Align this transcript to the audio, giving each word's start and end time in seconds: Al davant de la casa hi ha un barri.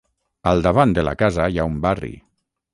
Al 0.51 0.63
davant 0.67 0.95
de 0.99 1.05
la 1.09 1.15
casa 1.21 1.47
hi 1.55 1.61
ha 1.65 1.69
un 1.75 1.79
barri. 1.87 2.13